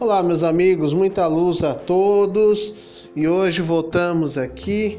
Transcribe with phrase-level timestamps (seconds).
[0.00, 4.98] Olá, meus amigos, muita luz a todos e hoje voltamos aqui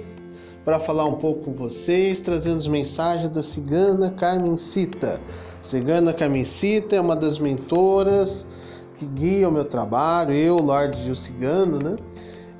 [0.63, 5.19] para falar um pouco com vocês, trazendo as mensagens da cigana Carmencita.
[5.59, 8.45] Cigana Carmencita é uma das mentoras
[8.93, 11.97] que guia o meu trabalho, eu, Lorde o Cigano, né?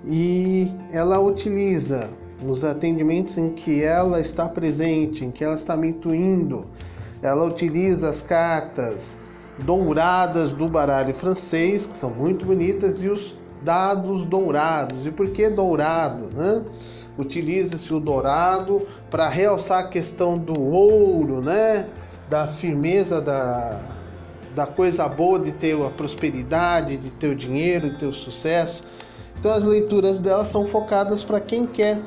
[0.03, 2.09] E ela utiliza
[2.41, 6.65] nos atendimentos em que ela está presente, em que ela está me intuindo,
[7.21, 9.16] ela utiliza as cartas
[9.65, 15.05] douradas do baralho francês, que são muito bonitas, e os dados dourados.
[15.05, 16.25] E por que dourado?
[16.33, 16.63] Né?
[17.17, 21.88] Utiliza-se o dourado para realçar a questão do ouro, né?
[22.29, 23.79] da firmeza da,
[24.55, 28.85] da coisa boa de ter a prosperidade, de ter o dinheiro, de ter o sucesso.
[29.38, 31.99] Então as leituras dela são focadas para quem quer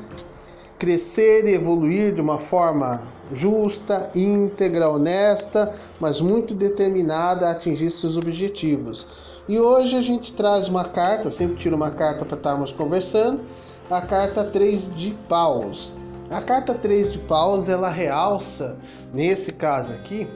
[0.85, 3.01] crescer e evoluir de uma forma
[3.33, 9.41] justa, íntegra, honesta, mas muito determinada a atingir seus objetivos.
[9.49, 13.41] E hoje a gente traz uma carta, sempre tiro uma carta para estarmos conversando,
[13.89, 15.91] a carta 3 de paus.
[16.29, 18.77] A carta 3 de paus, ela realça,
[19.11, 20.27] nesse caso aqui,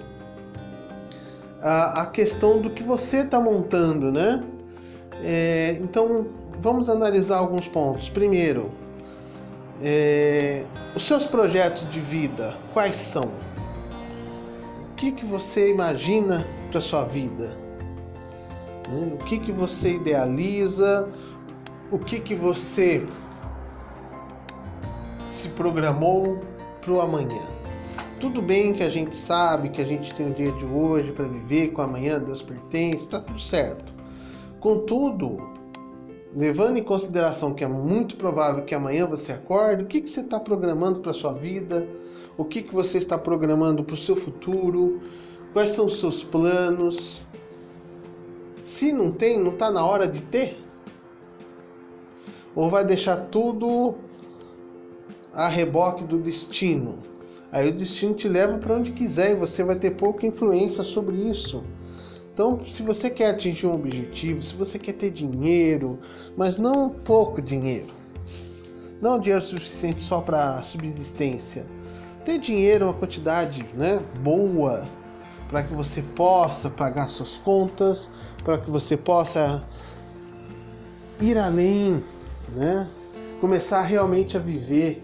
[1.61, 4.44] a, a questão do que você está montando, né?
[5.22, 6.25] É, então,
[6.59, 8.09] vamos analisar alguns pontos.
[8.09, 8.72] Primeiro,
[9.81, 13.31] é, os seus projetos de vida, quais são?
[14.91, 17.58] O que, que você imagina para sua vida?
[18.89, 19.13] Né?
[19.13, 21.07] O que, que você idealiza?
[21.91, 23.05] O que, que você
[25.30, 26.39] se programou
[26.81, 27.47] para o amanhã?
[28.19, 31.25] Tudo bem que a gente sabe que a gente tem o dia de hoje para
[31.25, 33.94] viver, com amanhã Deus pertence, está tudo certo.
[34.59, 35.58] Contudo,
[36.35, 40.22] levando em consideração que é muito provável que amanhã você acorde, o que, que você
[40.22, 41.88] está programando para a sua vida,
[42.38, 45.02] o que, que você está programando para o seu futuro,
[45.53, 47.27] quais são os seus planos.
[48.63, 50.63] Se não tem, não está na hora de ter?
[52.56, 53.96] Ou vai deixar tudo
[55.34, 57.00] a reboque do destino?
[57.51, 61.16] Aí o destino te leva para onde quiser e você vai ter pouca influência sobre
[61.16, 61.63] isso.
[62.39, 66.00] Então, se você quer atingir um objetivo, se você quer ter dinheiro,
[66.38, 67.89] mas não pouco dinheiro,
[69.01, 71.66] não dinheiro suficiente só para subsistência,
[72.23, 74.88] ter dinheiro uma quantidade, né, boa
[75.49, 78.09] para que você possa pagar suas contas,
[78.41, 79.61] para que você possa
[81.19, 82.01] ir além,
[82.55, 82.88] né?
[83.41, 85.03] Começar realmente a viver.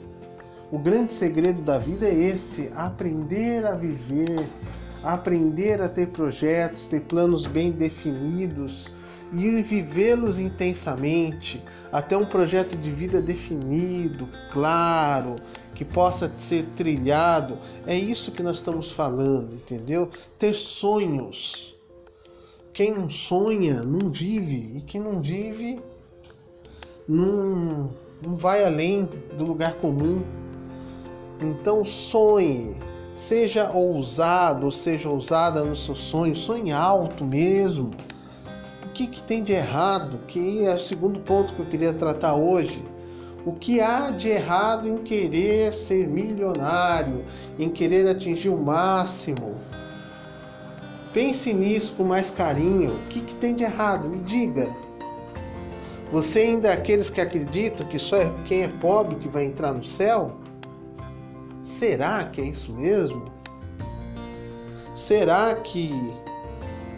[0.71, 4.47] O grande segredo da vida é esse: aprender a viver,
[5.05, 8.91] aprender a ter projetos, ter planos bem definidos
[9.31, 15.35] e vivê-los intensamente, até um projeto de vida definido, claro,
[15.73, 17.57] que possa ser trilhado.
[17.85, 20.09] É isso que nós estamos falando, entendeu?
[20.39, 21.75] Ter sonhos.
[22.73, 25.81] Quem não sonha não vive, e quem não vive
[27.07, 27.91] não,
[28.21, 30.23] não vai além do lugar comum.
[31.41, 32.75] Então sonhe,
[33.15, 37.91] Seja ousado, seja ousada no seu sonho, sonhe alto mesmo.
[38.83, 40.19] O que, que tem de errado?
[40.27, 42.83] Que é o segundo ponto que eu queria tratar hoje.
[43.45, 47.23] O que há de errado em querer ser milionário,
[47.57, 49.55] em querer atingir o máximo?
[51.13, 52.95] Pense nisso com mais carinho.
[52.95, 54.09] O que, que tem de errado?
[54.09, 54.69] Me diga.
[56.11, 59.73] Você ainda é aqueles que acreditam que só é quem é pobre que vai entrar
[59.73, 60.35] no céu?
[61.65, 63.25] Será que é isso mesmo?
[64.93, 65.91] Será que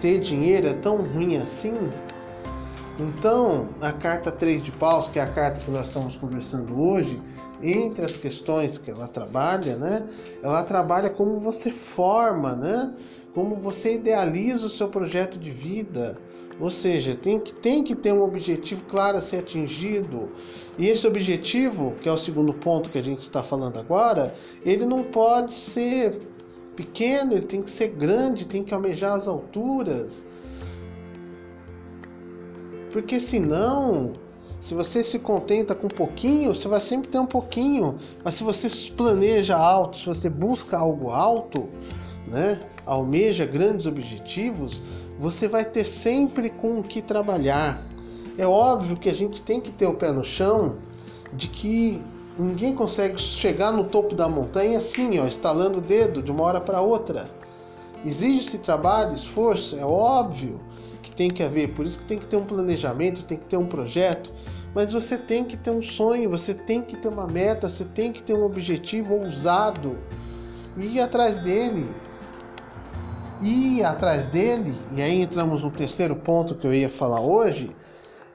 [0.01, 1.73] ter dinheiro é tão ruim assim?
[3.00, 7.22] Então, a carta 3 de paus, que é a carta que nós estamos conversando hoje,
[7.63, 10.06] entre as questões que ela trabalha, né?
[10.44, 12.94] Ela trabalha como você forma, né?
[13.33, 16.17] Como você idealiza o seu projeto de vida,
[16.59, 20.29] ou seja, tem que, tem que ter um objetivo claro a ser atingido.
[20.78, 24.34] E esse objetivo, que é o segundo ponto que a gente está falando agora,
[24.66, 26.19] ele não pode ser
[26.75, 30.25] pequeno, ele tem que ser grande, tem que almejar as alturas.
[32.92, 34.13] Porque senão,
[34.60, 37.98] se você se contenta com um pouquinho, você vai sempre ter um pouquinho.
[38.24, 41.69] Mas se você planeja alto, se você busca algo alto,
[42.27, 44.81] né, almeja grandes objetivos,
[45.19, 47.83] você vai ter sempre com o que trabalhar.
[48.37, 50.77] É óbvio que a gente tem que ter o pé no chão
[51.33, 52.03] de que
[52.37, 56.61] ninguém consegue chegar no topo da montanha assim, ó, estalando o dedo de uma hora
[56.61, 57.29] para outra.
[58.05, 60.59] Exige-se trabalho, esforço, é óbvio
[61.01, 63.57] que tem que haver, por isso que tem que ter um planejamento, tem que ter
[63.57, 64.31] um projeto,
[64.75, 68.13] mas você tem que ter um sonho, você tem que ter uma meta, você tem
[68.13, 69.97] que ter um objetivo ousado
[70.77, 71.87] e ir atrás dele.
[73.42, 77.72] Ir atrás dele, e aí entramos no terceiro ponto que eu ia falar hoje,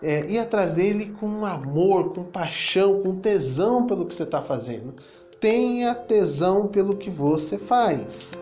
[0.02, 4.94] é, ir atrás dele com amor, com paixão, com tesão pelo que você está fazendo.
[5.40, 8.32] Tenha tesão pelo que você faz.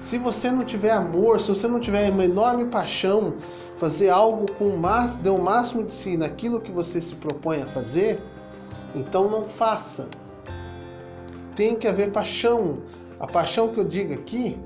[0.00, 3.34] Se você não tiver amor, se você não tiver uma enorme paixão,
[3.78, 7.62] fazer algo com o máximo, dê o máximo de si naquilo que você se propõe
[7.62, 8.22] a fazer,
[8.94, 10.08] então não faça.
[11.56, 12.82] Tem que haver paixão.
[13.18, 14.58] A paixão que eu digo aqui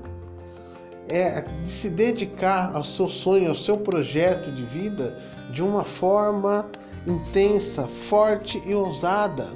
[1.09, 5.17] é de se dedicar ao seu sonho, ao seu projeto de vida
[5.51, 6.69] de uma forma
[7.07, 9.47] intensa, forte e ousada,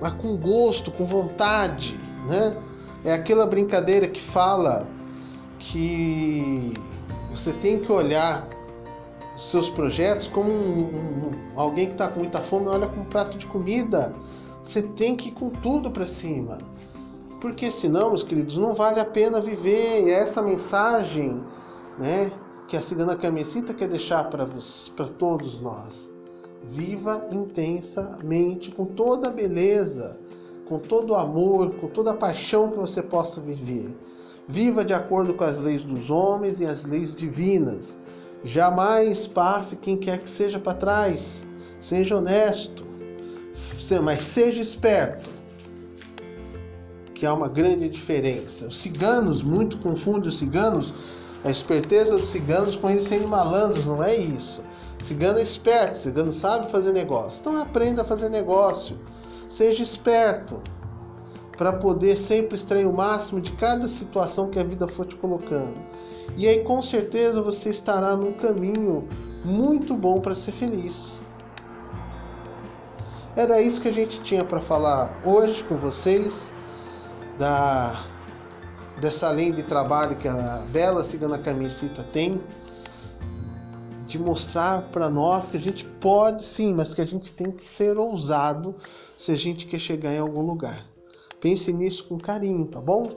[0.00, 1.98] mas com gosto, com vontade,
[2.28, 2.56] né?
[3.04, 4.88] É aquela brincadeira que fala
[5.58, 6.72] que
[7.30, 8.48] você tem que olhar
[9.36, 13.04] os seus projetos como um, um, alguém que está com muita fome olha com um
[13.04, 14.14] prato de comida.
[14.62, 16.58] Você tem que ir com tudo para cima.
[17.44, 20.06] Porque senão, meus queridos, não vale a pena viver.
[20.06, 21.44] E é essa mensagem
[21.98, 22.32] né,
[22.66, 24.46] que a Cigana Carmesita quer deixar para
[25.18, 26.08] todos nós.
[26.62, 30.18] Viva intensamente, com toda a beleza,
[30.66, 33.94] com todo o amor, com toda a paixão que você possa viver.
[34.48, 37.94] Viva de acordo com as leis dos homens e as leis divinas.
[38.42, 41.44] Jamais passe quem quer que seja para trás.
[41.78, 42.86] Seja honesto,
[44.02, 45.33] mas seja esperto
[47.14, 48.66] que há uma grande diferença.
[48.66, 50.92] Os ciganos, muito confundem os ciganos,
[51.44, 54.62] a esperteza dos ciganos com eles serem malandros, não é isso.
[54.98, 57.40] Cigano é esperto, cigano sabe fazer negócio.
[57.40, 58.98] Então aprenda a fazer negócio.
[59.48, 60.62] Seja esperto
[61.56, 65.76] para poder sempre extrair o máximo de cada situação que a vida for te colocando.
[66.36, 69.06] E aí com certeza você estará num caminho
[69.44, 71.20] muito bom para ser feliz.
[73.36, 76.52] Era isso que a gente tinha para falar hoje com vocês
[77.38, 77.98] da
[79.00, 82.40] dessa lei de trabalho que a bela cigana Carmesita tem
[84.06, 87.68] de mostrar para nós que a gente pode sim, mas que a gente tem que
[87.68, 88.74] ser ousado
[89.16, 90.86] se a gente quer chegar em algum lugar.
[91.40, 93.10] Pense nisso com carinho, tá bom?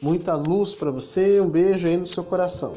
[0.00, 2.76] Muita luz para você, um beijo aí no seu coração.